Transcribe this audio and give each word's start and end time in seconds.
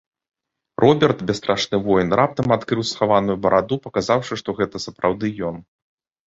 Роберт, 0.83 1.19
бясстрашны 1.31 1.77
воін, 1.87 2.15
раптам 2.19 2.47
адкрыў 2.55 2.87
схаваную 2.93 3.37
бараду, 3.45 3.79
паказаўшы, 3.85 4.33
што 4.45 4.49
гэта 4.63 4.77
сапраўды 4.89 5.33
ён. 5.53 5.63